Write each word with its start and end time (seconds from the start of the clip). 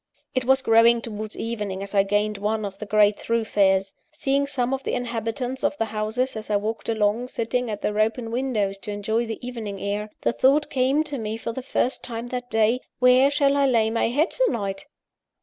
It 0.33 0.45
was 0.45 0.63
growing 0.63 0.99
towards 1.03 1.37
evening 1.37 1.83
as 1.83 1.93
I 1.93 2.01
gained 2.01 2.39
one 2.39 2.65
of 2.65 2.79
the 2.79 2.87
great 2.87 3.19
thoroughfares. 3.19 3.93
Seeing 4.11 4.47
some 4.47 4.73
of 4.73 4.81
the 4.81 4.95
inhabitants 4.95 5.63
of 5.63 5.77
the 5.77 5.85
houses, 5.85 6.35
as 6.35 6.49
I 6.49 6.55
walked 6.55 6.89
along, 6.89 7.27
sitting 7.27 7.69
at 7.69 7.83
their 7.83 7.99
open 7.99 8.31
windows 8.31 8.79
to 8.79 8.91
enjoy 8.91 9.27
the 9.27 9.37
evening 9.47 9.79
air, 9.79 10.09
the 10.21 10.33
thought 10.33 10.71
came 10.71 11.03
to 11.03 11.19
me 11.19 11.37
for 11.37 11.53
the 11.53 11.61
first 11.61 12.03
time 12.03 12.29
that 12.29 12.49
day: 12.49 12.81
where 12.97 13.29
shall 13.29 13.55
I 13.55 13.67
lay 13.67 13.91
my 13.91 14.07
head 14.07 14.31
tonight? 14.31 14.87